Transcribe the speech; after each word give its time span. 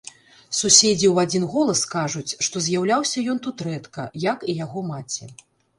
Суседзі 0.59 1.07
ў 1.13 1.15
адзін 1.27 1.45
голас 1.55 1.83
кажуць, 1.93 2.37
што 2.49 2.65
з'яўляўся 2.69 3.27
ён 3.35 3.45
тут 3.45 3.57
рэдка, 3.69 4.11
як 4.29 4.51
і 4.53 4.61
яго 4.67 4.79
маці. 4.95 5.35